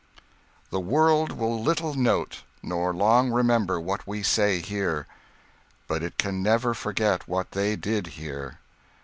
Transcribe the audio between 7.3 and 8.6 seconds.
they did here.